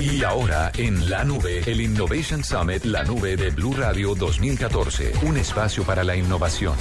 Y 0.00 0.24
ahora 0.24 0.72
en 0.76 1.08
la 1.08 1.24
nube, 1.24 1.62
el 1.66 1.80
Innovation 1.80 2.42
Summit, 2.42 2.84
la 2.84 3.04
nube 3.04 3.36
de 3.36 3.50
Blue 3.50 3.74
Radio 3.74 4.14
2014, 4.14 5.12
un 5.22 5.36
espacio 5.36 5.84
para 5.84 6.02
la 6.02 6.16
innovación. 6.16 6.74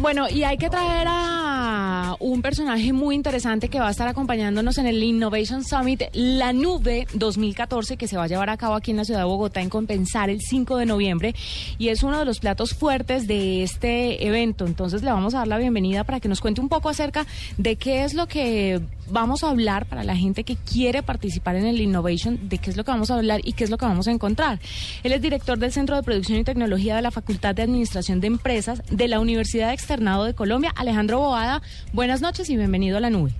Bueno, 0.00 0.28
y 0.28 0.44
hay 0.44 0.58
que 0.58 0.68
traer 0.68 1.06
a 1.08 2.16
un 2.20 2.42
personaje 2.42 2.92
muy 2.92 3.14
interesante 3.14 3.68
que 3.68 3.78
va 3.78 3.88
a 3.88 3.90
estar 3.90 4.08
acompañándonos 4.08 4.76
en 4.78 4.86
el 4.86 5.02
Innovation 5.02 5.64
Summit, 5.64 6.02
la 6.12 6.52
nube 6.52 7.06
2014, 7.14 7.96
que 7.96 8.08
se 8.08 8.16
va 8.16 8.24
a 8.24 8.26
llevar 8.26 8.50
a 8.50 8.56
cabo 8.56 8.74
aquí 8.74 8.90
en 8.90 8.98
la 8.98 9.04
ciudad 9.04 9.20
de 9.20 9.26
Bogotá 9.26 9.60
en 9.60 9.70
Compensar 9.70 10.30
el 10.30 10.40
5 10.40 10.76
de 10.76 10.86
noviembre. 10.86 11.34
Y 11.78 11.88
es 11.88 12.02
uno 12.02 12.18
de 12.18 12.24
los 12.24 12.40
platos 12.40 12.74
fuertes 12.74 13.26
de 13.26 13.62
este 13.62 14.26
evento. 14.26 14.66
Entonces 14.66 15.02
le 15.02 15.10
vamos 15.10 15.34
a 15.34 15.38
dar 15.38 15.48
la 15.48 15.58
bienvenida 15.58 16.04
para 16.04 16.20
que 16.20 16.28
nos 16.28 16.40
cuente 16.40 16.60
un 16.60 16.68
poco 16.68 16.88
acerca 16.88 17.26
de 17.56 17.76
qué 17.76 18.04
es 18.04 18.14
lo 18.14 18.26
que 18.26 18.80
vamos 19.08 19.44
a 19.44 19.50
hablar 19.50 19.86
para 19.86 20.04
la 20.04 20.16
gente 20.16 20.44
que 20.44 20.56
quiere 20.56 21.02
participar 21.02 21.56
en 21.56 21.66
el 21.66 21.80
Innovation, 21.80 22.48
de 22.48 22.58
qué 22.58 22.70
es 22.70 22.76
lo 22.76 22.84
que 22.84 22.90
vamos 22.90 23.10
a 23.10 23.16
hablar 23.16 23.40
y 23.44 23.52
qué 23.52 23.64
es 23.64 23.70
lo 23.70 23.78
que 23.78 23.86
vamos 23.86 24.08
a 24.08 24.12
encontrar. 24.12 24.60
Él 25.02 25.12
es 25.12 25.22
director 25.22 25.58
del 25.58 25.72
Centro 25.72 25.96
de 25.96 26.02
Producción 26.02 26.38
y 26.38 26.44
Tecnología 26.44 26.96
de 26.96 27.02
la 27.02 27.10
Facultad 27.10 27.54
de 27.54 27.62
Administración 27.62 28.20
de 28.20 28.26
Empresas 28.28 28.82
de 28.90 29.08
la 29.08 29.20
Universidad 29.20 29.72
Externado 29.72 30.24
de 30.24 30.34
Colombia, 30.34 30.72
Alejandro 30.76 31.18
Boada. 31.18 31.62
Buenas 31.92 32.20
noches 32.20 32.48
y 32.50 32.56
bienvenido 32.56 32.96
a 32.96 33.00
la 33.00 33.10
nube. 33.10 33.32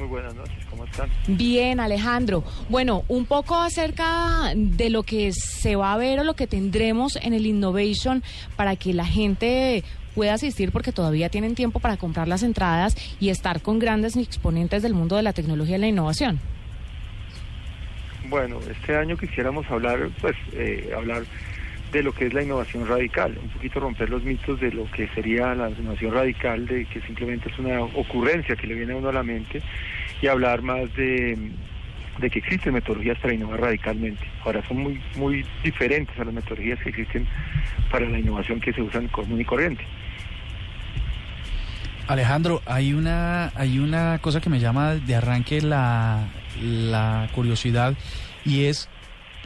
Muy 0.00 0.08
buenas 0.08 0.34
noches, 0.34 0.64
¿cómo 0.70 0.84
están? 0.86 1.10
Bien, 1.26 1.78
Alejandro. 1.78 2.42
Bueno, 2.70 3.04
un 3.08 3.26
poco 3.26 3.56
acerca 3.56 4.50
de 4.56 4.88
lo 4.88 5.02
que 5.02 5.30
se 5.32 5.76
va 5.76 5.92
a 5.92 5.98
ver 5.98 6.20
o 6.20 6.24
lo 6.24 6.34
que 6.34 6.46
tendremos 6.46 7.16
en 7.16 7.34
el 7.34 7.44
Innovation 7.44 8.22
para 8.56 8.76
que 8.76 8.94
la 8.94 9.04
gente 9.04 9.84
pueda 10.14 10.34
asistir 10.34 10.72
porque 10.72 10.92
todavía 10.92 11.28
tienen 11.28 11.54
tiempo 11.54 11.80
para 11.80 11.96
comprar 11.96 12.28
las 12.28 12.42
entradas 12.42 12.96
y 13.20 13.30
estar 13.30 13.62
con 13.62 13.78
grandes 13.78 14.16
exponentes 14.16 14.82
del 14.82 14.94
mundo 14.94 15.16
de 15.16 15.22
la 15.22 15.32
tecnología 15.32 15.76
y 15.76 15.80
la 15.80 15.88
innovación. 15.88 16.40
Bueno, 18.28 18.60
este 18.70 18.96
año 18.96 19.16
quisiéramos 19.16 19.68
hablar, 19.70 20.10
pues, 20.20 20.36
eh, 20.52 20.92
hablar 20.96 21.24
de 21.92 22.02
lo 22.02 22.12
que 22.12 22.26
es 22.26 22.34
la 22.34 22.42
innovación 22.42 22.86
radical, 22.86 23.36
un 23.42 23.48
poquito 23.48 23.80
romper 23.80 24.10
los 24.10 24.22
mitos 24.22 24.60
de 24.60 24.70
lo 24.70 24.88
que 24.92 25.08
sería 25.08 25.54
la 25.54 25.70
innovación 25.70 26.14
radical, 26.14 26.66
de 26.66 26.84
que 26.84 27.00
simplemente 27.02 27.48
es 27.50 27.58
una 27.58 27.80
ocurrencia 27.80 28.54
que 28.54 28.66
le 28.66 28.74
viene 28.74 28.92
a 28.92 28.96
uno 28.96 29.08
a 29.08 29.12
la 29.12 29.22
mente, 29.22 29.60
y 30.22 30.28
hablar 30.28 30.62
más 30.62 30.94
de, 30.94 31.36
de 32.20 32.30
que 32.30 32.38
existen 32.38 32.74
metodologías 32.74 33.18
para 33.18 33.34
innovar 33.34 33.60
radicalmente. 33.60 34.26
Ahora 34.44 34.66
son 34.66 34.78
muy, 34.78 35.00
muy 35.16 35.44
diferentes 35.64 36.18
a 36.18 36.24
las 36.24 36.34
metodologías 36.34 36.78
que 36.80 36.90
existen 36.90 37.26
para 37.90 38.08
la 38.08 38.18
innovación 38.18 38.60
que 38.60 38.72
se 38.72 38.82
usan 38.82 39.08
común 39.08 39.40
y 39.40 39.44
corriente. 39.44 39.84
Alejandro, 42.06 42.60
hay 42.66 42.92
una, 42.92 43.52
hay 43.54 43.78
una 43.78 44.18
cosa 44.18 44.40
que 44.40 44.50
me 44.50 44.58
llama 44.58 44.96
de 44.96 45.14
arranque 45.14 45.60
la, 45.60 46.28
la 46.60 47.28
curiosidad 47.32 47.94
y 48.44 48.64
es 48.64 48.88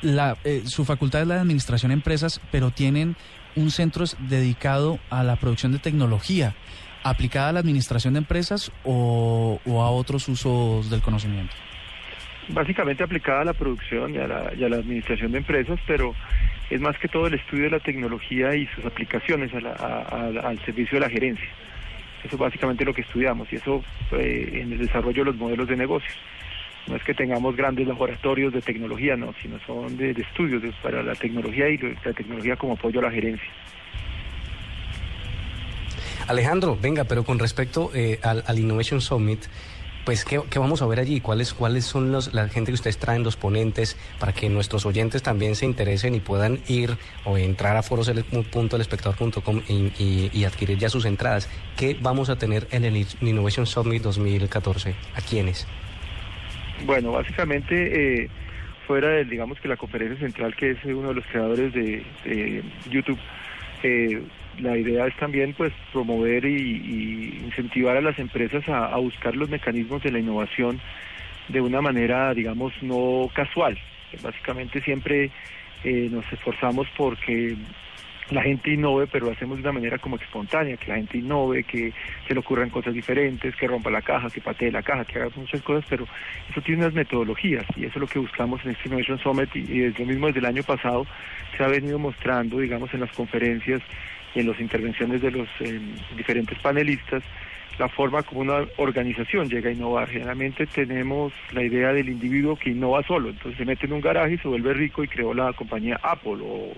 la, 0.00 0.38
eh, 0.44 0.62
su 0.66 0.84
facultad 0.84 1.22
es 1.22 1.28
la 1.28 1.34
de 1.34 1.40
administración 1.40 1.90
de 1.90 1.94
empresas, 1.94 2.40
pero 2.50 2.70
tienen 2.70 3.16
un 3.56 3.70
centro 3.70 4.04
dedicado 4.18 4.98
a 5.10 5.22
la 5.22 5.36
producción 5.36 5.72
de 5.72 5.78
tecnología 5.78 6.54
aplicada 7.02 7.50
a 7.50 7.52
la 7.52 7.60
administración 7.60 8.14
de 8.14 8.18
empresas 8.18 8.72
o, 8.82 9.60
o 9.66 9.82
a 9.82 9.90
otros 9.90 10.26
usos 10.28 10.88
del 10.88 11.02
conocimiento. 11.02 11.54
Básicamente 12.48 13.02
aplicada 13.02 13.40
a 13.40 13.44
la 13.44 13.52
producción 13.54 14.14
y 14.14 14.18
a 14.18 14.26
la, 14.26 14.52
y 14.54 14.64
a 14.64 14.68
la 14.68 14.76
administración 14.76 15.32
de 15.32 15.38
empresas, 15.38 15.78
pero 15.86 16.14
es 16.70 16.80
más 16.80 16.98
que 16.98 17.08
todo 17.08 17.26
el 17.26 17.34
estudio 17.34 17.64
de 17.64 17.70
la 17.70 17.80
tecnología 17.80 18.54
y 18.54 18.66
sus 18.68 18.84
aplicaciones 18.84 19.52
a 19.54 19.60
la, 19.60 19.72
a, 19.72 20.48
al 20.48 20.58
servicio 20.64 20.96
de 20.96 21.00
la 21.00 21.10
gerencia. 21.10 21.48
Eso 22.24 22.36
es 22.36 22.40
básicamente 22.40 22.84
lo 22.84 22.94
que 22.94 23.02
estudiamos 23.02 23.52
y 23.52 23.56
eso 23.56 23.82
eh, 24.12 24.60
en 24.62 24.72
el 24.72 24.78
desarrollo 24.78 25.24
de 25.24 25.30
los 25.30 25.36
modelos 25.36 25.68
de 25.68 25.76
negocios. 25.76 26.14
No 26.86 26.96
es 26.96 27.02
que 27.02 27.14
tengamos 27.14 27.56
grandes 27.56 27.86
laboratorios 27.86 28.52
de 28.52 28.60
tecnología, 28.60 29.16
no, 29.16 29.34
sino 29.42 29.58
son 29.66 29.96
de, 29.96 30.10
estudios 30.10 30.62
para 30.82 31.02
la 31.02 31.14
tecnología 31.14 31.68
y 31.68 31.78
la 31.78 32.12
tecnología 32.12 32.56
como 32.56 32.74
apoyo 32.74 33.00
a 33.00 33.04
la 33.04 33.10
gerencia. 33.10 33.48
Alejandro, 36.26 36.78
venga, 36.80 37.04
pero 37.04 37.24
con 37.24 37.38
respecto 37.38 37.90
eh, 37.94 38.18
al, 38.22 38.58
Innovation 38.58 39.00
Summit, 39.00 39.44
pues 40.04 40.24
¿qué, 40.24 40.40
¿qué, 40.50 40.58
vamos 40.58 40.82
a 40.82 40.86
ver 40.86 41.00
allí? 41.00 41.20
¿Cuáles, 41.20 41.54
cuáles 41.54 41.84
son 41.84 42.12
los, 42.12 42.34
la 42.34 42.48
gente 42.48 42.70
que 42.70 42.74
ustedes 42.74 42.98
traen, 42.98 43.22
los 43.22 43.36
ponentes, 43.36 43.96
para 44.18 44.32
que 44.32 44.48
nuestros 44.48 44.86
oyentes 44.86 45.22
también 45.22 45.54
se 45.56 45.66
interesen 45.66 46.14
y 46.14 46.20
puedan 46.20 46.60
ir 46.68 46.96
o 47.24 47.38
entrar 47.38 47.76
a 47.76 47.82
foroselespectador.com 47.82 49.62
y, 49.68 50.30
y, 50.32 50.44
adquirir 50.44 50.78
ya 50.78 50.88
sus 50.88 51.04
entradas? 51.06 51.48
¿Qué 51.76 51.96
vamos 52.00 52.28
a 52.30 52.36
tener 52.36 52.68
en 52.70 52.84
el 52.84 53.06
Innovation 53.20 53.66
Summit 53.66 54.02
2014? 54.02 54.94
¿A 55.14 55.20
quiénes? 55.20 55.66
Bueno, 56.84 57.12
básicamente, 57.12 58.24
eh, 58.24 58.28
fuera 58.86 59.08
de, 59.08 59.24
digamos 59.24 59.58
que 59.60 59.68
la 59.68 59.76
conferencia 59.76 60.18
central, 60.18 60.54
que 60.54 60.72
es 60.72 60.84
uno 60.84 61.08
de 61.08 61.14
los 61.14 61.26
creadores 61.26 61.72
de, 61.72 62.04
de 62.24 62.62
YouTube, 62.90 63.18
eh, 63.82 64.22
la 64.60 64.76
idea 64.76 65.06
es 65.06 65.16
también 65.16 65.52
pues 65.54 65.72
promover 65.92 66.44
y, 66.44 67.40
incentivar 67.44 67.96
a 67.96 68.00
las 68.00 68.18
empresas 68.18 68.68
a, 68.68 68.96
buscar 68.96 69.36
los 69.36 69.48
mecanismos 69.48 70.02
de 70.02 70.12
la 70.12 70.18
innovación 70.18 70.80
de 71.48 71.60
una 71.60 71.80
manera, 71.80 72.32
digamos, 72.34 72.72
no 72.82 73.28
casual. 73.34 73.78
Básicamente 74.22 74.80
siempre 74.80 75.30
eh, 75.82 76.08
nos 76.10 76.24
esforzamos 76.32 76.86
porque 76.96 77.56
la 78.30 78.42
gente 78.42 78.70
innove, 78.70 79.06
pero 79.06 79.26
lo 79.26 79.32
hacemos 79.32 79.58
de 79.58 79.62
una 79.62 79.72
manera 79.72 79.98
como 79.98 80.16
espontánea, 80.16 80.76
que 80.76 80.88
la 80.88 80.96
gente 80.96 81.18
innove, 81.18 81.64
que 81.64 81.92
se 82.26 82.32
le 82.32 82.40
ocurran 82.40 82.70
cosas 82.70 82.94
diferentes, 82.94 83.54
que 83.54 83.66
rompa 83.66 83.90
la 83.90 84.00
caja, 84.00 84.30
que 84.30 84.40
patee 84.40 84.70
la 84.70 84.82
caja, 84.82 85.04
que 85.04 85.18
haga 85.18 85.30
muchas 85.36 85.60
cosas, 85.62 85.84
pero 85.88 86.06
eso 86.50 86.60
tiene 86.62 86.82
unas 86.82 86.94
metodologías 86.94 87.64
y 87.76 87.84
eso 87.84 87.94
es 87.96 88.00
lo 88.00 88.06
que 88.06 88.18
buscamos 88.18 88.64
en 88.64 88.70
este 88.70 88.88
Innovation 88.88 89.18
Summit 89.18 89.54
y, 89.54 89.60
y 89.70 89.82
es 89.84 89.98
lo 89.98 90.06
mismo 90.06 90.28
desde 90.28 90.40
el 90.40 90.46
año 90.46 90.62
pasado 90.62 91.06
se 91.56 91.62
ha 91.62 91.68
venido 91.68 91.98
mostrando, 91.98 92.58
digamos, 92.58 92.92
en 92.94 93.00
las 93.00 93.12
conferencias 93.12 93.82
y 94.34 94.40
en 94.40 94.48
las 94.48 94.60
intervenciones 94.60 95.22
de 95.22 95.30
los 95.30 95.48
eh, 95.60 95.80
diferentes 96.16 96.58
panelistas, 96.58 97.22
la 97.78 97.88
forma 97.88 98.22
como 98.22 98.40
una 98.40 98.66
organización 98.76 99.48
llega 99.48 99.68
a 99.70 99.72
innovar. 99.72 100.08
Generalmente 100.08 100.66
tenemos 100.66 101.32
la 101.52 101.62
idea 101.62 101.92
del 101.92 102.08
individuo 102.08 102.56
que 102.56 102.70
innova 102.70 103.02
solo, 103.02 103.30
entonces 103.30 103.58
se 103.58 103.64
mete 103.64 103.86
en 103.86 103.92
un 103.94 104.00
garaje 104.00 104.34
y 104.34 104.38
se 104.38 104.48
vuelve 104.48 104.74
rico 104.74 105.02
y 105.02 105.08
creó 105.08 105.34
la 105.34 105.52
compañía 105.52 105.98
Apple 106.02 106.38
o 106.42 106.72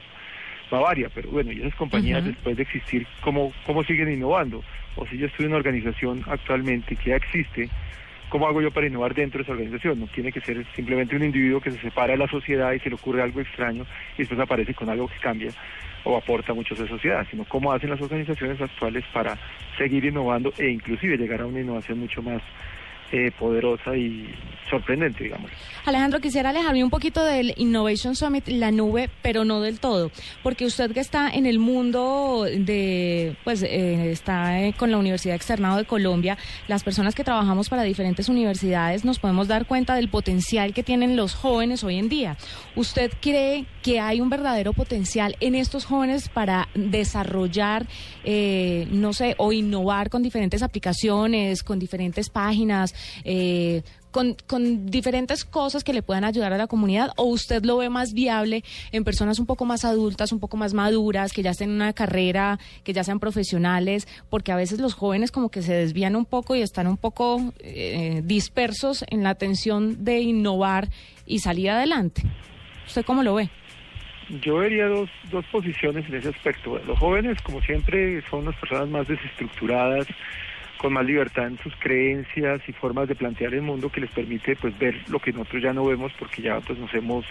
Bavaria, 0.71 1.09
pero 1.15 1.31
bueno, 1.31 1.53
y 1.53 1.61
esas 1.61 1.75
compañías 1.75 2.23
uh 2.23 2.25
-huh. 2.25 2.29
después 2.29 2.57
de 2.57 2.63
existir, 2.63 3.07
¿cómo, 3.21 3.53
¿cómo 3.65 3.85
siguen 3.85 4.13
innovando? 4.13 4.65
O 4.97 5.07
si 5.07 5.19
yo 5.19 5.27
estoy 5.27 5.45
en 5.45 5.53
una 5.53 5.59
organización 5.59 6.23
actualmente 6.27 6.97
que 6.97 7.11
ya 7.11 7.17
existe, 7.17 7.69
¿cómo 8.29 8.47
hago 8.47 8.61
yo 8.61 8.71
para 8.71 8.87
innovar 8.87 9.15
dentro 9.15 9.39
de 9.39 9.43
esa 9.45 9.53
organización? 9.53 10.01
No 10.01 10.07
tiene 10.09 10.33
que 10.33 10.41
ser 10.41 10.67
simplemente 10.75 11.17
un 11.17 11.25
individuo 11.25 11.61
que 11.61 11.71
se 11.71 11.79
separa 11.79 12.13
de 12.13 12.19
la 12.19 12.29
sociedad 12.29 12.73
y 12.73 12.81
se 12.81 12.89
le 12.89 12.97
ocurre 12.97 13.23
algo 13.23 13.41
extraño 13.41 13.87
y 14.15 14.19
después 14.19 14.41
aparece 14.41 14.75
con 14.75 14.89
algo 14.89 15.09
que 15.09 15.19
cambia 15.19 15.51
o 16.05 16.17
aporta 16.17 16.55
mucho 16.55 16.75
a 16.75 16.79
la 16.79 16.89
sociedad, 16.89 17.27
sino 17.31 17.45
cómo 17.45 17.73
hacen 17.73 17.91
las 17.91 18.01
organizaciones 18.01 18.61
actuales 18.61 19.05
para 19.13 19.37
seguir 19.77 20.05
innovando 20.05 20.53
e 20.59 20.69
inclusive 20.69 21.17
llegar 21.17 21.41
a 21.41 21.47
una 21.47 21.61
innovación 21.61 21.99
mucho 21.99 22.23
más 22.23 22.43
eh, 23.13 23.31
poderosa 23.39 23.97
y 23.97 24.35
sorprendente, 24.69 25.25
digamos. 25.25 25.51
Alejandro, 25.85 26.21
quisiera 26.21 26.51
alejarme 26.51 26.83
un 26.83 26.91
poquito 26.91 27.25
del 27.25 27.55
Innovation 27.57 28.17
Summit, 28.17 28.49
la 28.49 28.73
nube, 28.73 29.09
pero 29.23 29.45
no 29.45 29.61
del 29.61 29.79
todo, 29.79 30.11
porque 30.43 30.67
usted 30.67 30.91
que 30.91 30.99
está 30.99 31.31
en 31.31 31.47
el 31.47 31.61
mundo 31.61 32.45
de, 32.45 33.37
pues, 33.45 33.63
eh, 33.63 34.11
está 34.11 34.61
eh, 34.61 34.75
con 34.77 34.91
la 34.91 34.99
Universidad 34.99 35.37
Externado 35.37 35.77
de 35.77 35.85
Colombia, 35.85 36.37
las 36.67 36.83
personas 36.83 37.15
que 37.15 37.23
trabajamos 37.23 37.69
para 37.69 37.85
diferentes 37.85 38.29
universidades 38.29 39.05
nos 39.05 39.21
podemos 39.21 39.47
dar 39.47 39.67
cuenta 39.67 39.95
del 39.95 40.09
potencial 40.09 40.75
que 40.75 40.83
tienen 40.83 41.17
los 41.17 41.35
jóvenes 41.35 41.85
hoy 41.85 41.99
en 41.99 42.09
día. 42.09 42.37
¿Usted 42.75 43.13
cree 43.21 43.67
que 43.83 44.01
hay 44.01 44.21
un 44.21 44.29
verdadero 44.29 44.73
potencial 44.73 45.37
en 45.39 45.55
estos 45.55 45.85
jóvenes 45.85 46.29
para 46.29 46.69
desarrollar, 46.75 47.87
eh, 48.25 48.89
no 48.91 49.13
sé, 49.13 49.37
o 49.39 49.53
innovar 49.53 50.11
con 50.11 50.25
diferentes 50.25 50.65
aplicaciones, 50.65 51.63
con 51.63 51.79
diferentes 51.79 52.29
páginas? 52.29 52.96
Eh, 53.25 53.83
con, 54.11 54.35
con 54.47 54.87
diferentes 54.87 55.45
cosas 55.45 55.85
que 55.85 55.93
le 55.93 56.03
puedan 56.03 56.25
ayudar 56.25 56.55
a 56.55 56.57
la 56.57 56.67
comunidad 56.69 57.11
o 57.17 57.25
usted 57.25 57.63
lo 57.65 57.77
ve 57.77 57.91
más 57.91 58.15
viable 58.15 58.65
en 58.91 59.05
personas 59.05 59.39
un 59.39 59.45
poco 59.45 59.67
más 59.67 59.85
adultas, 59.85 60.33
un 60.33 60.41
poco 60.41 60.57
más 60.57 60.73
maduras, 60.73 61.35
que 61.35 61.43
ya 61.43 61.51
estén 61.51 61.69
en 61.69 61.77
una 61.77 61.93
carrera, 61.93 62.59
que 62.83 62.95
ya 62.95 63.05
sean 63.05 63.21
profesionales, 63.21 64.09
porque 64.31 64.53
a 64.53 64.57
veces 64.57 64.81
los 64.81 64.95
jóvenes 64.95 65.31
como 65.31 65.51
que 65.51 65.61
se 65.61 65.75
desvían 65.75 66.17
un 66.17 66.25
poco 66.25 66.57
y 66.57 66.63
están 66.63 66.87
un 66.87 66.97
poco 66.97 67.53
eh, 67.59 68.23
dispersos 68.25 69.05
en 69.11 69.23
la 69.23 69.31
atención 69.31 70.03
de 70.03 70.21
innovar 70.21 70.89
y 71.27 71.41
salir 71.41 71.69
adelante. 71.69 72.23
¿Usted 72.87 73.05
cómo 73.05 73.23
lo 73.23 73.35
ve? 73.35 73.51
Yo 74.43 74.57
vería 74.57 74.87
dos, 74.87 75.09
dos 75.31 75.45
posiciones 75.53 76.09
en 76.09 76.17
ese 76.17 76.31
aspecto. 76.31 76.81
Los 76.87 76.99
jóvenes, 76.99 77.41
como 77.43 77.61
siempre, 77.63 78.23
son 78.29 78.47
las 78.47 78.57
personas 78.57 78.89
más 78.89 79.07
desestructuradas, 79.07 80.07
con 80.79 80.93
más 80.93 81.05
libertad 81.05 81.47
en 81.47 81.59
sus 81.59 81.75
creencias 81.77 82.61
y 82.69 82.73
formas 82.73 83.09
de 83.09 83.15
plantear 83.15 83.55
el 83.55 83.63
mundo 83.63 83.91
que 83.91 84.01
les 84.01 84.11
permite 84.11 84.57
pues 84.57 84.79
ver 84.79 84.97
lo 85.09 85.19
que 85.19 85.33
nosotros 85.33 85.63
ya 85.63 85.73
no 85.73 85.85
vemos 85.85 86.13
porque 86.19 86.43
ya 86.43 86.61
pues 86.61 86.79
nos 86.79 86.93
hemos 86.95 87.25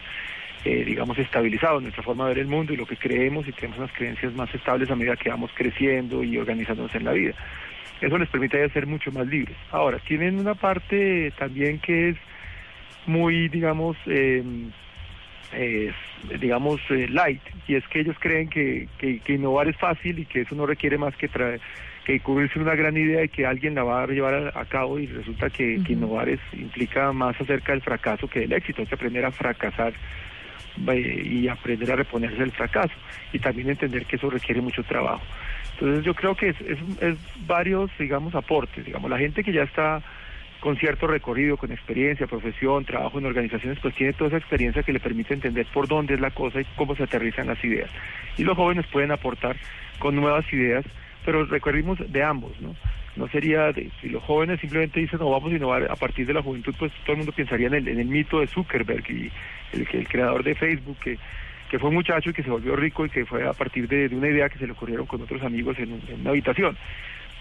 eh, 0.63 0.83
digamos 0.83 1.17
estabilizado 1.19 1.79
nuestra 1.79 2.03
forma 2.03 2.25
de 2.25 2.33
ver 2.33 2.39
el 2.43 2.47
mundo 2.47 2.73
y 2.73 2.77
lo 2.77 2.85
que 2.85 2.97
creemos 2.97 3.47
y 3.47 3.51
tenemos 3.51 3.77
unas 3.77 3.91
creencias 3.93 4.33
más 4.33 4.53
estables 4.53 4.89
a 4.89 4.95
medida 4.95 5.15
que 5.15 5.29
vamos 5.29 5.51
creciendo 5.53 6.23
y 6.23 6.37
organizándonos 6.37 6.93
en 6.95 7.05
la 7.05 7.11
vida. 7.11 7.35
Eso 8.01 8.17
les 8.17 8.29
permite 8.29 8.67
ser 8.69 8.87
mucho 8.87 9.11
más 9.11 9.25
libres. 9.27 9.55
Ahora, 9.71 9.99
tienen 9.99 10.39
una 10.39 10.55
parte 10.55 11.31
también 11.37 11.79
que 11.79 12.09
es 12.09 12.17
muy, 13.05 13.47
digamos, 13.47 13.95
eh, 14.07 14.43
digamos, 16.39 16.81
eh, 16.89 17.07
light, 17.09 17.41
y 17.67 17.75
es 17.75 17.87
que 17.87 18.01
ellos 18.01 18.17
creen 18.19 18.49
que, 18.49 18.87
que, 18.97 19.21
innovar 19.27 19.67
es 19.67 19.77
fácil 19.77 20.19
y 20.19 20.25
que 20.25 20.41
eso 20.41 20.55
no 20.55 20.65
requiere 20.65 20.97
más 20.97 21.15
que 21.15 21.27
traer 21.27 21.61
que 22.05 22.19
cubrirse 22.19 22.59
una 22.59 22.75
gran 22.75 22.95
idea 22.95 23.23
y 23.23 23.29
que 23.29 23.45
alguien 23.45 23.75
la 23.75 23.83
va 23.83 24.03
a 24.03 24.07
llevar 24.07 24.53
a, 24.55 24.65
cabo 24.65 24.99
y 24.99 25.07
resulta 25.07 25.49
que, 25.49 25.81
innovar 25.87 26.29
es, 26.29 26.39
implica 26.53 27.11
más 27.11 27.39
acerca 27.41 27.71
del 27.73 27.81
fracaso 27.81 28.27
que 28.27 28.41
del 28.41 28.53
éxito, 28.53 28.81
hay 28.81 28.87
que 28.87 28.95
aprender 28.95 29.25
a 29.25 29.31
fracasar 29.31 29.93
y 30.77 31.47
aprender 31.47 31.91
a 31.91 31.95
reponerse 31.95 32.37
del 32.37 32.51
fracaso 32.51 32.93
y 33.33 33.39
también 33.39 33.69
entender 33.69 34.05
que 34.05 34.17
eso 34.17 34.29
requiere 34.29 34.61
mucho 34.61 34.83
trabajo. 34.83 35.23
Entonces 35.73 36.05
yo 36.05 36.13
creo 36.13 36.35
que 36.35 36.49
es, 36.49 36.61
es, 36.61 36.77
es 37.01 37.17
varios, 37.47 37.89
digamos, 37.97 38.35
aportes, 38.35 38.85
digamos, 38.85 39.09
la 39.09 39.17
gente 39.17 39.43
que 39.43 39.51
ya 39.51 39.63
está 39.63 40.03
con 40.59 40.77
cierto 40.77 41.07
recorrido, 41.07 41.57
con 41.57 41.71
experiencia, 41.71 42.27
profesión, 42.27 42.85
trabajo 42.85 43.19
en 43.19 43.25
organizaciones, 43.25 43.79
pues 43.79 43.93
tiene 43.95 44.13
toda 44.13 44.29
esa 44.29 44.37
experiencia 44.37 44.83
que 44.83 44.93
le 44.93 44.99
permite 44.99 45.33
entender 45.33 45.67
por 45.73 45.87
dónde 45.87 46.15
es 46.15 46.19
la 46.19 46.31
cosa 46.31 46.61
y 46.61 46.65
cómo 46.75 46.95
se 46.95 47.03
aterrizan 47.03 47.47
las 47.47 47.63
ideas. 47.63 47.89
Y 48.37 48.43
los 48.43 48.55
jóvenes 48.55 48.85
pueden 48.87 49.11
aportar 49.11 49.57
con 49.99 50.15
nuevas 50.15 50.51
ideas, 50.51 50.83
pero 51.25 51.43
recorrimos 51.45 51.99
de 52.07 52.23
ambos, 52.23 52.51
¿no? 52.61 52.75
No 53.15 53.27
sería 53.29 53.71
de, 53.71 53.89
si 54.01 54.09
los 54.09 54.23
jóvenes 54.23 54.59
simplemente 54.59 54.99
dicen 54.99 55.19
no 55.19 55.31
vamos 55.31 55.51
a 55.51 55.55
innovar 55.55 55.89
a 55.89 55.95
partir 55.95 56.27
de 56.27 56.33
la 56.33 56.41
juventud, 56.41 56.75
pues 56.77 56.91
todo 57.03 57.13
el 57.13 57.17
mundo 57.19 57.31
pensaría 57.31 57.67
en 57.67 57.73
el, 57.73 57.87
en 57.87 57.99
el 57.99 58.07
mito 58.07 58.39
de 58.39 58.47
Zuckerberg 58.47 59.09
y 59.09 59.31
el, 59.73 59.87
el 59.91 60.07
creador 60.07 60.43
de 60.43 60.55
Facebook 60.55 60.97
que 61.01 61.17
que 61.69 61.79
fue 61.79 61.89
un 61.89 61.95
muchacho 61.95 62.29
y 62.29 62.33
que 62.33 62.43
se 62.43 62.49
volvió 62.49 62.75
rico 62.75 63.05
y 63.05 63.09
que 63.09 63.25
fue 63.25 63.47
a 63.47 63.53
partir 63.53 63.87
de, 63.87 64.07
una 64.15 64.29
idea 64.29 64.49
que 64.49 64.59
se 64.59 64.65
le 64.65 64.73
ocurrieron 64.73 65.05
con 65.05 65.21
otros 65.21 65.41
amigos 65.43 65.77
en 65.79 65.99
una 66.21 66.29
habitación 66.29 66.77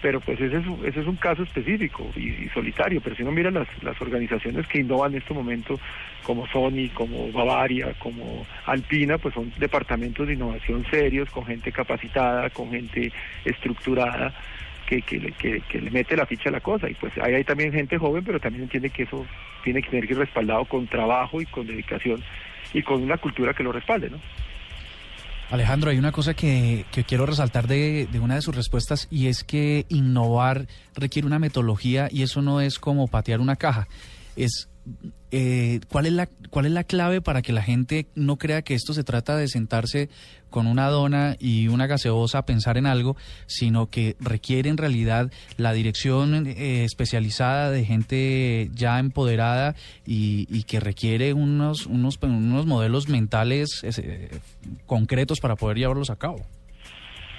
pero 0.01 0.19
pues 0.19 0.39
ese 0.39 0.57
es, 0.57 0.65
ese 0.83 0.99
es 0.99 1.07
un 1.07 1.15
caso 1.15 1.43
específico 1.43 2.09
y, 2.15 2.47
solitario, 2.53 3.01
pero 3.01 3.15
si 3.15 3.23
uno 3.23 3.31
mira 3.31 3.51
las, 3.51 3.67
las 3.81 3.99
organizaciones 4.01 4.67
que 4.67 4.79
innovan 4.79 5.13
en 5.13 5.19
este 5.19 5.33
momento, 5.33 5.79
como 6.23 6.47
Sony, 6.47 6.89
como 6.93 7.31
Bavaria, 7.31 7.93
como 7.99 8.45
Alpina, 8.65 9.17
pues 9.17 9.33
son 9.33 9.51
departamentos 9.57 10.27
de 10.27 10.33
innovación 10.33 10.85
serios, 10.89 11.29
con 11.29 11.45
gente 11.45 11.71
capacitada, 11.71 12.49
con 12.49 12.71
gente 12.71 13.11
estructurada, 13.45 14.33
que, 14.85 15.01
que, 15.01 15.19
que, 15.31 15.61
que, 15.61 15.81
le 15.81 15.89
mete 15.89 16.15
la 16.15 16.25
ficha 16.25 16.49
a 16.49 16.51
la 16.51 16.59
cosa. 16.59 16.89
Y 16.89 16.93
pues 16.93 17.13
ahí 17.17 17.33
hay 17.33 17.43
también 17.43 17.73
gente 17.73 17.97
joven, 17.97 18.23
pero 18.23 18.39
también 18.39 18.63
entiende 18.63 18.89
que 18.89 19.03
eso 19.03 19.25
tiene 19.63 19.81
que 19.81 19.89
tener 19.89 20.05
que 20.05 20.13
ir 20.13 20.19
respaldado 20.19 20.65
con 20.65 20.87
trabajo 20.87 21.41
y 21.41 21.45
con 21.45 21.65
dedicación 21.65 22.23
y 22.73 22.83
con 22.83 23.01
una 23.01 23.17
cultura 23.17 23.53
que 23.53 23.63
lo 23.63 23.71
respalde, 23.71 24.09
¿no? 24.09 24.19
Alejandro, 25.51 25.91
hay 25.91 25.99
una 25.99 26.11
cosa 26.11 26.33
que, 26.33 26.85
quiero 27.07 27.25
resaltar 27.25 27.67
de, 27.67 28.07
una 28.21 28.35
de 28.35 28.41
sus 28.41 28.55
respuestas 28.55 29.07
y 29.11 29.27
es 29.27 29.43
que 29.43 29.85
innovar 29.89 30.67
requiere 30.95 31.27
una 31.27 31.39
metodología 31.39 32.07
y 32.11 32.23
eso 32.23 32.41
no 32.41 32.61
es 32.61 32.79
como 32.79 33.07
patear 33.07 33.39
una 33.39 33.55
caja, 33.55 33.87
es 34.35 34.69
eh, 35.31 35.79
¿cuál, 35.89 36.05
es 36.05 36.13
la, 36.13 36.27
¿cuál 36.49 36.65
es 36.67 36.71
la 36.71 36.83
clave 36.83 37.19
para 37.19 37.41
que 37.41 37.51
la 37.51 37.63
gente 37.63 38.05
no 38.15 38.37
crea 38.37 38.61
que 38.61 38.75
esto 38.75 38.93
se 38.93 39.03
trata 39.03 39.35
de 39.35 39.47
sentarse 39.47 40.09
con 40.49 40.67
una 40.67 40.87
dona 40.87 41.35
y 41.39 41.67
una 41.67 41.87
gaseosa 41.87 42.39
a 42.39 42.45
pensar 42.45 42.77
en 42.77 42.85
algo, 42.85 43.17
sino 43.47 43.89
que 43.89 44.15
requiere 44.19 44.69
en 44.69 44.77
realidad 44.77 45.31
la 45.57 45.73
dirección 45.73 46.47
eh, 46.47 46.85
especializada 46.85 47.71
de 47.71 47.83
gente 47.83 48.69
ya 48.73 48.99
empoderada 48.99 49.75
y, 50.05 50.63
que 50.63 50.79
requiere 50.79 51.33
unos, 51.33 51.85
unos, 51.85 52.17
unos 52.21 52.65
modelos 52.65 53.09
mentales 53.09 53.83
eh, 53.83 54.29
concretos 54.85 55.41
para 55.41 55.55
poder 55.55 55.77
llevarlos 55.77 56.09
a 56.11 56.15
cabo? 56.15 56.45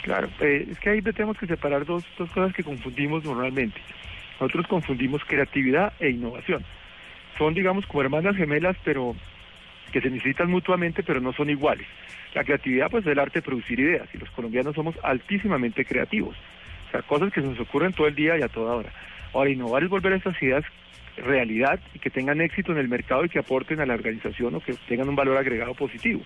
Claro, 0.03 0.29
es 0.41 0.79
que 0.81 0.91
ahí 0.91 1.03
tenemos 1.03 1.39
que 1.39 1.47
separar 1.47 1.85
dos, 1.87 2.05
dos 2.19 2.31
cosas 2.31 2.55
que 2.55 2.63
confundimos 2.63 3.25
normalmente. 3.25 3.81
Nosotros 4.39 4.67
confundimos 4.69 5.23
creatividad 5.25 5.95
e 5.99 6.11
innovación 6.11 6.63
son, 7.39 7.55
digamos, 7.55 7.87
como 7.87 8.03
hermanas 8.03 8.37
gemelas, 8.37 8.77
pero 8.85 9.15
que 9.93 10.01
se 10.01 10.11
necesitan 10.11 10.51
mutuamente, 10.51 11.03
pero 11.03 11.21
no 11.21 11.33
son 11.33 11.51
iguales. 11.51 11.87
La 12.35 12.45
creatividad, 12.45 12.91
pues, 12.91 13.05
es 13.07 13.13
el 13.13 13.19
arte 13.19 13.39
de 13.39 13.43
producir 13.43 13.81
ideas, 13.81 14.09
y 14.13 14.19
los 14.19 14.31
colombianos 14.31 14.75
somos 14.75 14.95
altísimamente 15.03 15.85
creativos. 15.85 16.37
O 16.89 16.91
sea, 16.91 17.03
cosas 17.03 17.33
que 17.33 17.41
se 17.41 17.47
nos 17.47 17.61
ocurren 17.61 17.93
todo 17.93 18.07
el 18.07 18.15
día 18.15 18.39
y 18.39 18.43
a 18.43 18.49
toda 18.49 18.75
hora. 18.75 18.91
Ahora, 19.33 19.51
innovar 19.51 19.83
es 19.83 19.89
volver 19.89 20.13
a 20.13 20.17
estas 20.17 20.41
ideas 20.43 20.65
realidad 21.17 21.81
y 21.95 21.99
que 21.99 22.11
tengan 22.11 22.43
éxito 22.43 22.73
en 22.73 22.79
el 22.79 22.89
mercado 22.89 23.25
y 23.25 23.31
que 23.31 23.39
aporten 23.39 23.81
a 23.81 23.87
la 23.87 23.95
organización 23.95 24.55
o 24.55 24.61
que 24.61 24.75
tengan 24.87 25.09
un 25.09 25.17
valor 25.17 25.39
agregado 25.39 25.75
positivo. 25.75 26.23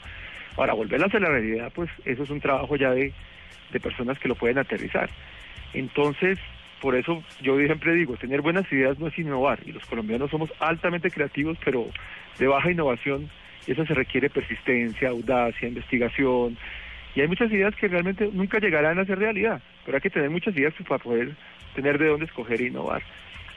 Ahora, 0.56 0.74
volverlas 0.74 1.14
a 1.14 1.20
la 1.20 1.28
realidad, 1.28 1.72
pues, 1.74 1.90
eso 2.04 2.24
es 2.24 2.30
un 2.30 2.40
trabajo 2.40 2.76
ya 2.76 2.90
de, 2.90 3.12
de 3.72 3.80
personas 3.80 4.18
que 4.18 4.28
lo 4.28 4.34
pueden 4.34 4.58
aterrizar. 4.58 5.08
Entonces, 5.72 6.38
por 6.80 6.94
eso 6.94 7.22
yo 7.42 7.56
siempre 7.58 7.94
digo, 7.94 8.16
tener 8.16 8.40
buenas 8.40 8.70
ideas 8.72 8.98
no 8.98 9.08
es 9.08 9.18
innovar, 9.18 9.60
y 9.66 9.72
los 9.72 9.84
colombianos 9.86 10.30
somos 10.30 10.50
altamente 10.58 11.10
creativos, 11.10 11.58
pero 11.64 11.86
de 12.38 12.46
baja 12.46 12.70
innovación, 12.70 13.30
y 13.66 13.72
eso 13.72 13.84
se 13.84 13.94
requiere 13.94 14.30
persistencia, 14.30 15.10
audacia, 15.10 15.68
investigación, 15.68 16.56
y 17.14 17.20
hay 17.20 17.28
muchas 17.28 17.50
ideas 17.50 17.74
que 17.76 17.88
realmente 17.88 18.30
nunca 18.32 18.58
llegarán 18.58 18.98
a 18.98 19.04
ser 19.04 19.18
realidad, 19.18 19.60
pero 19.84 19.96
hay 19.96 20.00
que 20.00 20.10
tener 20.10 20.30
muchas 20.30 20.56
ideas 20.56 20.74
para 20.88 21.02
poder 21.02 21.34
tener 21.74 21.98
de 21.98 22.08
dónde 22.08 22.26
escoger 22.26 22.60
e 22.60 22.68
innovar. 22.68 23.02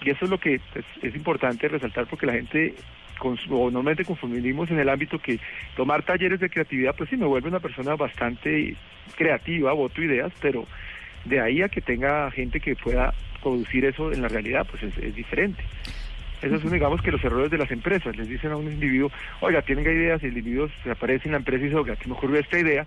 Y 0.02 0.10
eso 0.10 0.26
es 0.26 0.32
lo 0.32 0.38
que 0.38 0.60
pues, 0.74 0.86
es 1.02 1.16
importante 1.16 1.68
resaltar 1.68 2.08
porque 2.08 2.26
la 2.26 2.34
gente 2.34 2.76
o 3.22 3.72
normalmente 3.72 4.04
confundimos 4.04 4.70
en 4.70 4.80
el 4.80 4.90
ámbito 4.90 5.18
que 5.18 5.40
tomar 5.78 6.04
talleres 6.04 6.40
de 6.40 6.50
creatividad, 6.50 6.96
pues 6.96 7.10
sí 7.10 7.16
me 7.16 7.26
vuelve 7.26 7.48
una 7.48 7.60
persona 7.60 7.96
bastante 7.96 8.76
creativa, 9.16 9.72
voto 9.72 10.02
ideas, 10.02 10.34
pero 10.42 10.66
de 11.26 11.42
ahí 11.42 11.62
a 11.62 11.70
que 11.70 11.82
tenga 11.82 12.30
gente 12.32 12.60
que 12.60 12.76
pueda 12.76 13.14
producir 13.42 13.86
eso 13.86 14.12
en 14.12 14.22
la 14.22 14.28
realidad, 14.28 14.66
pues 14.70 14.84
es, 14.84 15.16
diferente. 15.16 15.64
Esos 16.42 16.62
son, 16.62 16.72
digamos, 16.72 17.02
que 17.02 17.12
los 17.12 17.24
errores 17.24 17.50
de 17.52 17.58
las 17.58 17.72
empresas. 17.72 18.18
Les 18.18 18.28
dicen 18.28 18.52
a 18.52 18.58
un 18.58 18.70
individuo, 18.70 19.12
oiga, 19.40 19.62
tienen 19.62 19.86
ideas, 19.86 20.22
y 20.24 20.28
el 20.28 20.38
individuo 20.38 20.70
se 20.84 20.92
aparece 20.92 21.28
en 21.28 21.34
la 21.34 21.38
empresa 21.38 21.62
y 21.62 21.68
dice, 21.68 21.78
oiga, 21.78 21.96
que 21.96 22.08
me 22.08 22.14
ocurrió 22.14 22.40
esta 22.40 22.60
idea, 22.60 22.86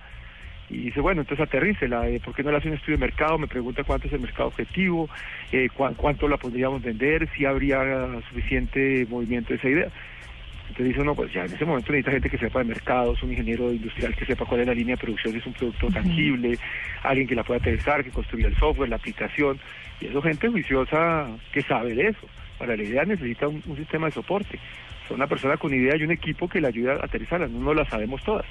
y 0.69 0.79
dice, 0.79 1.01
bueno, 1.01 1.23
entonces 1.23 1.47
aterrícela, 1.47 2.09
eh, 2.09 2.21
¿por 2.23 2.35
qué 2.35 2.43
no 2.43 2.51
le 2.51 2.59
hace 2.59 2.69
un 2.69 2.75
estudio 2.75 2.99
de 2.99 3.07
mercado? 3.07 3.39
Me 3.39 3.47
pregunta 3.47 3.85
cuánto 3.85 4.09
es 4.09 4.13
el 4.13 4.21
mercado 4.21 4.49
objetivo, 4.49 5.09
eh, 5.53 5.69
cuánto 5.75 6.29
la 6.29 6.37
podríamos 6.37 6.83
vender, 6.83 7.29
si 7.35 7.45
habría 7.45 7.81
suficiente 8.29 9.07
movimiento 9.09 9.51
de 9.51 9.57
esa 9.57 9.69
idea. 9.69 9.89
Entonces 10.69 10.87
dice, 10.95 11.05
no, 11.05 11.15
pues 11.15 11.33
ya 11.33 11.45
en 11.45 11.53
ese 11.53 11.65
momento 11.65 11.93
necesita 11.93 12.11
gente 12.11 12.31
que 12.31 12.39
sepa 12.39 12.59
de 12.59 12.67
mercados, 12.67 13.23
un 13.23 13.31
ingeniero 13.31 13.73
industrial 13.73 14.15
que 14.15 14.27
sepa 14.27 14.45
cuál 14.45 14.61
es 14.61 14.67
la 14.67 14.75
línea 14.75 14.97
de 14.97 15.01
producción, 15.01 15.33
si 15.33 15.39
es 15.39 15.47
un 15.47 15.53
producto 15.53 15.89
tangible, 15.89 16.59
alguien 17.03 17.27
que 17.27 17.35
la 17.35 17.45
pueda 17.45 17.61
aterrizar, 17.61 18.03
que 18.05 18.11
construya 18.11 18.49
el 18.49 18.57
software, 18.57 18.89
la 18.89 18.97
aplicación, 18.97 19.59
y 20.01 20.07
eso 20.07 20.21
gente 20.21 20.49
juiciosa 20.49 21.29
que 21.53 21.63
sabe 21.63 21.95
de 21.95 22.09
eso. 22.09 22.27
Para 22.59 22.77
la 22.77 22.83
idea 22.83 23.05
necesita 23.05 23.49
un, 23.49 23.63
sistema 23.77 24.07
de 24.07 24.13
soporte. 24.13 24.59
Son 25.09 25.17
una 25.17 25.27
persona 25.27 25.57
con 25.57 25.73
idea 25.73 25.97
y 25.97 26.03
un 26.03 26.11
equipo 26.11 26.49
que 26.49 26.61
le 26.61 26.69
ayuda 26.69 26.95
a 26.95 27.05
aterrizarla, 27.05 27.47
no 27.47 27.73
la 27.73 27.85
sabemos 27.85 28.23
todas. 28.25 28.47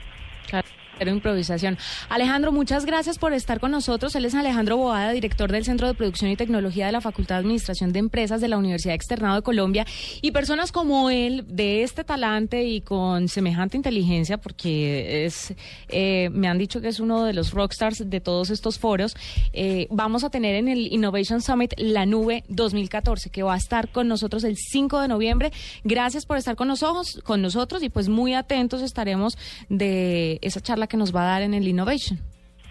Pero 0.97 1.11
improvisación. 1.11 1.77
Alejandro, 2.09 2.51
muchas 2.51 2.85
gracias 2.85 3.17
por 3.17 3.33
estar 3.33 3.59
con 3.59 3.71
nosotros. 3.71 4.15
Él 4.15 4.25
es 4.25 4.35
Alejandro 4.35 4.77
Boada, 4.77 5.11
director 5.11 5.51
del 5.51 5.65
Centro 5.65 5.87
de 5.87 5.93
Producción 5.93 6.31
y 6.31 6.35
Tecnología 6.35 6.85
de 6.85 6.91
la 6.91 7.01
Facultad 7.01 7.35
de 7.35 7.39
Administración 7.39 7.91
de 7.91 7.99
Empresas 7.99 8.41
de 8.41 8.47
la 8.47 8.57
Universidad 8.57 8.95
Externado 8.95 9.35
de 9.35 9.41
Colombia. 9.41 9.85
Y 10.21 10.31
personas 10.31 10.71
como 10.71 11.09
él, 11.09 11.45
de 11.47 11.83
este 11.83 12.03
talante 12.03 12.63
y 12.63 12.81
con 12.81 13.27
semejante 13.27 13.77
inteligencia, 13.77 14.37
porque 14.37 15.25
es, 15.25 15.53
eh, 15.89 16.29
me 16.31 16.47
han 16.47 16.57
dicho 16.57 16.81
que 16.81 16.87
es 16.87 16.99
uno 16.99 17.25
de 17.25 17.33
los 17.33 17.51
rockstars 17.51 18.09
de 18.09 18.21
todos 18.21 18.49
estos 18.49 18.79
foros, 18.79 19.15
eh, 19.53 19.87
vamos 19.89 20.23
a 20.23 20.29
tener 20.29 20.55
en 20.55 20.67
el 20.67 20.91
Innovation 20.93 21.41
Summit 21.41 21.73
la 21.77 22.05
nube 22.05 22.43
2014, 22.47 23.29
que 23.29 23.43
va 23.43 23.53
a 23.53 23.57
estar 23.57 23.89
con 23.89 24.07
nosotros 24.07 24.43
el 24.43 24.55
5 24.57 25.01
de 25.01 25.07
noviembre. 25.07 25.51
Gracias 25.83 26.25
por 26.25 26.37
estar 26.37 26.55
con 26.55 26.67
nosotros, 26.67 27.19
con 27.23 27.41
nosotros 27.41 27.83
y 27.83 27.89
pues 27.89 28.09
muy 28.09 28.33
atentos 28.33 28.81
estaremos 28.81 29.37
de 29.69 30.39
esa 30.41 30.61
charla 30.85 30.87
que 30.87 30.97
nos 30.97 31.15
va 31.15 31.21
a 31.21 31.25
dar 31.25 31.41
en 31.41 31.53
el 31.53 31.67
Innovation. 31.67 32.19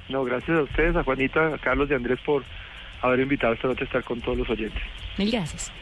No, 0.09 0.25
gracias 0.25 0.57
a 0.59 0.63
ustedes, 0.63 0.97
a 0.97 1.03
Juanita, 1.03 1.55
a 1.55 1.59
Carlos 1.59 1.89
y 1.91 1.95
a 1.95 1.97
Andrés 1.97 2.19
por 2.25 2.43
haber 3.03 3.21
invitado 3.21 3.55
esta 3.55 3.69
noche 3.69 3.83
a 3.83 3.87
estar 3.87 4.05
con 4.05 4.21
todos 4.21 4.39
los 4.39 4.51
oyentes. 4.51 4.83
Mil 5.19 5.31
gracias. 5.31 5.73